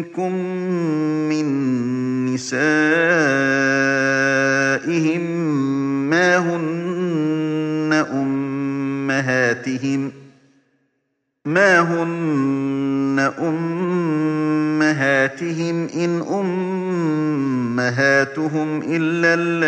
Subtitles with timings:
[0.00, 0.32] منكم
[1.28, 1.46] من
[2.24, 2.80] نسائهم
[6.10, 7.92] ما هن
[9.12, 10.12] أمهاتهم
[11.44, 13.32] ما هن
[14.78, 16.22] أمهاتهم إن
[17.78, 19.60] أمهاتهم إلا اللائي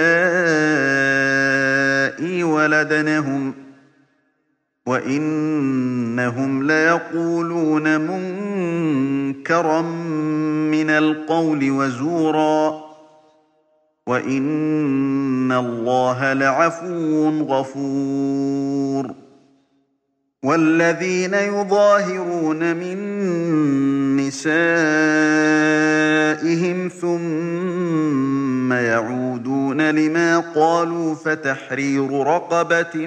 [2.44, 3.54] ولدنهم
[4.86, 8.00] وإنهم ليقولون
[8.82, 9.80] منكرا
[10.70, 12.82] من القول وزورا
[14.06, 19.14] وإن الله لعفو غفور
[20.42, 22.96] والذين يظاهرون من
[24.16, 24.88] نسائهم
[26.88, 33.06] ثم يعودون لما قالوا فتحرير رقبة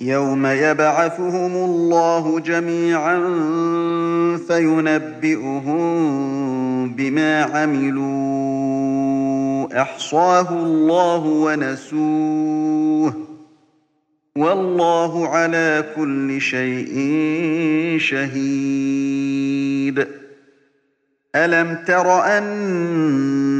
[0.00, 3.18] يوم يبعثهم الله جميعا
[4.48, 5.80] فينبئهم
[6.94, 8.80] بما عملوا
[9.82, 13.14] أحصاه الله ونسوه.
[14.36, 16.96] والله على كل شيء
[18.00, 19.40] شهيد.
[21.36, 23.59] ألم تر أن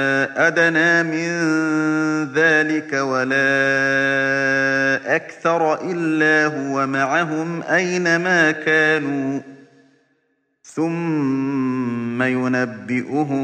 [0.37, 1.29] أدنى من
[2.33, 3.41] ذلك ولا
[5.15, 9.39] أكثر إلا هو معهم أينما كانوا.
[10.63, 13.41] ثم ينبئهم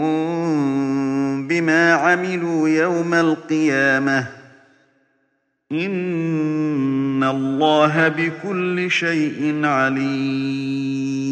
[1.48, 4.26] بما عملوا يوم القيامة.
[5.72, 11.27] إن الله بكل شيء عليم.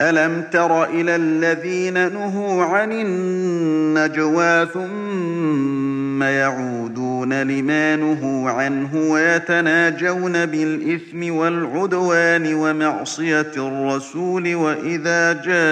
[0.00, 12.54] ألم تر إلى الذين نهوا عن النجوى ثم يعودون لما نهوا عنه ويتناجون بالإثم والعدوان
[12.54, 15.70] ومعصية الرسول وإذا جاءوك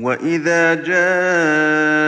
[0.00, 2.07] وإذا جاءوك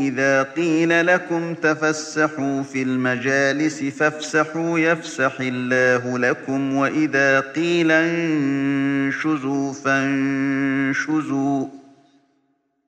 [0.00, 11.66] إذا قيل لكم تفسحوا في المجالس فافسحوا يفسح الله لكم وإذا قيل انشزوا فانشزوا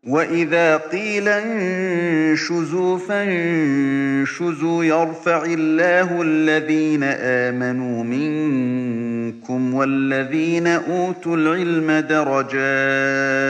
[0.06, 13.40] وإذا قيل انشزوا فانشزوا يرفع الله الذين آمنوا منكم والذين أوتوا العلم درجات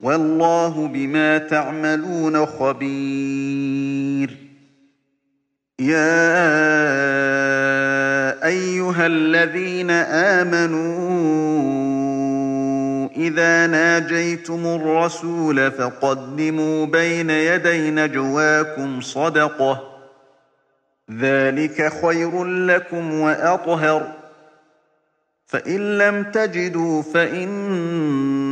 [0.00, 4.36] والله بما تعملون خبير.
[5.80, 6.20] يا
[8.46, 9.90] أيها الذين
[10.40, 11.00] آمنوا
[13.16, 20.00] إذا ناجيتم الرسول فقدموا بين يدي نجواكم صدقة.
[21.10, 24.12] ذلك خير لكم وأطهر.
[25.46, 27.50] فإن لم تجدوا فإن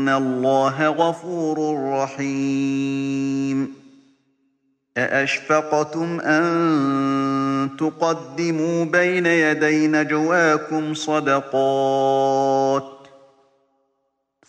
[0.09, 3.75] الله غفور رحيم
[4.97, 12.99] أأشفقتم أن تقدموا بين يدي نجواكم صدقات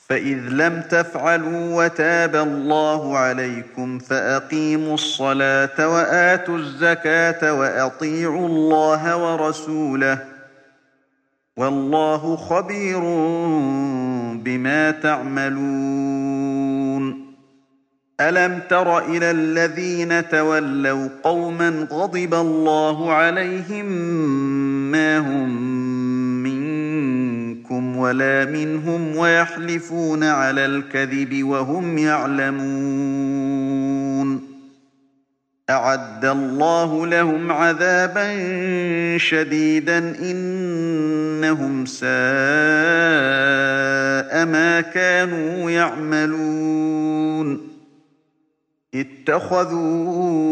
[0.09, 10.25] فإذ لم تفعلوا وتاب الله عليكم فأقيموا الصلاة وآتوا الزكاة وأطيعوا الله ورسوله
[11.57, 13.00] والله خبير
[14.44, 16.39] بما تعملون
[18.21, 23.86] ألم تر إلى الذين تولوا قوما غضب الله عليهم
[24.91, 25.80] ما هم
[28.00, 33.69] ولا منهم ويحلفون على الكذب وهم يعلمون
[35.69, 38.27] أعد الله لهم عذابا
[39.18, 42.10] شديدا إنهم ساء
[44.45, 47.69] ما كانوا يعملون.
[48.95, 50.50] اتخذوا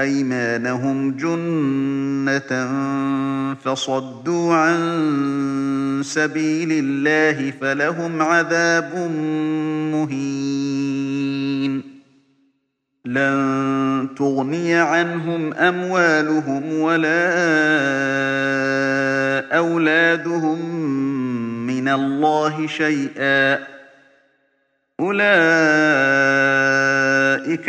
[0.00, 2.68] أيمانهم جنة
[3.64, 9.10] فصدوا عن سبيل الله فلهم عذاب
[9.92, 11.33] مهين.
[13.04, 17.24] لن تغني عنهم أموالهم ولا
[19.56, 20.58] أولادهم
[21.66, 23.58] من الله شيئا.
[25.00, 25.30] أولئك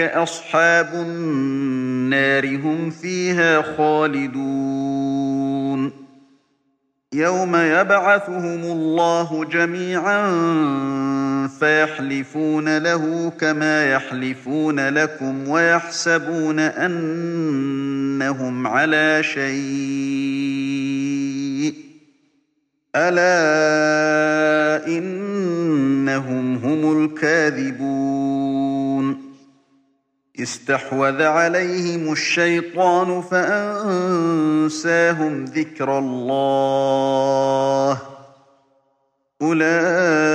[0.02, 5.26] أصحاب النار هم فيها خالدون.
[7.14, 10.26] يوم يبعثهم الله جميعا
[11.48, 19.46] فيحلفون له كما يحلفون لكم ويحسبون أنهم على شيء
[22.96, 28.46] ألا إنهم هم الكاذبون
[30.40, 34.66] استحوذ عليهم الشيطان فأنساهم
[35.46, 38.02] ذكر الله
[39.42, 40.35] أولئك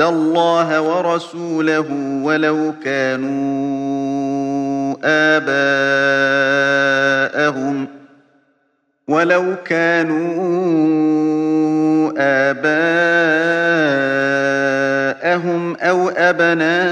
[0.00, 1.86] الله ورسوله
[2.22, 4.28] ولو كانوا
[5.04, 6.58] آباءهم
[9.08, 10.28] ولو كانوا
[12.18, 13.28] آباءهم
[15.76, 16.88] أو أبناءهم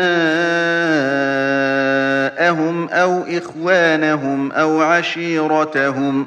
[2.89, 6.27] أو إخوانهم أو عشيرتهم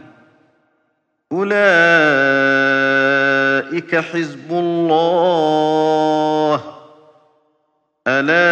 [1.31, 1.55] أولئك
[3.95, 6.61] حزب الله.
[8.07, 8.51] ألا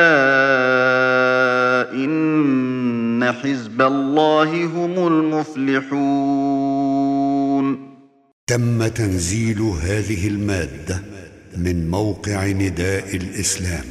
[1.94, 6.00] إن حزب الله هم المفلحون.
[8.48, 11.02] تم تنزيل هذه المادة
[11.58, 13.86] من موقع نداء الإسلام